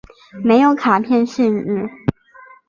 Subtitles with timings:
[0.43, 1.87] 没有卡片限制。